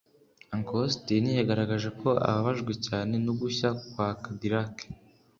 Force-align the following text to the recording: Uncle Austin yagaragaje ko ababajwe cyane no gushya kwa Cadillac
Uncle 0.55 0.77
Austin 0.83 1.25
yagaragaje 1.39 1.89
ko 1.99 2.09
ababajwe 2.27 2.73
cyane 2.87 3.13
no 3.25 3.33
gushya 3.39 3.69
kwa 3.89 4.07
Cadillac 4.23 4.75